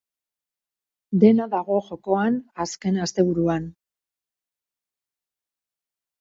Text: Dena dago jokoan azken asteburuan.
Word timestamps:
Dena 1.23 1.45
dago 1.51 1.77
jokoan 1.89 2.39
azken 2.65 2.97
asteburuan. 3.05 3.69